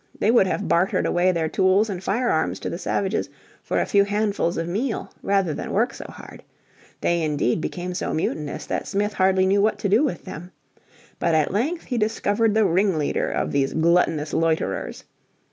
They 0.17 0.31
would 0.31 0.47
have 0.47 0.67
bartered 0.67 1.05
away 1.05 1.31
their 1.31 1.47
tools 1.47 1.87
and 1.87 2.03
firearms 2.03 2.59
to 2.61 2.71
the 2.71 2.79
savages 2.79 3.29
for 3.61 3.79
a 3.79 3.85
few 3.85 4.03
handfuls 4.03 4.57
of 4.57 4.67
meal 4.67 5.11
rather 5.21 5.53
than 5.53 5.71
work 5.71 5.93
so 5.93 6.05
hard. 6.09 6.41
They 7.01 7.21
indeed 7.21 7.61
became 7.61 7.93
so 7.93 8.11
mutinous 8.11 8.65
that 8.65 8.87
Smith 8.87 9.13
hardly 9.13 9.45
knew 9.45 9.61
what 9.61 9.77
to 9.77 9.89
do 9.89 10.03
with 10.03 10.25
them. 10.25 10.49
But 11.19 11.35
at 11.35 11.53
length 11.53 11.83
he 11.83 11.99
discovered 11.99 12.55
the 12.55 12.65
ringleader 12.65 13.29
of 13.29 13.51
these 13.51 13.73
"gluttonous 13.73 14.33
loiterers." 14.33 15.03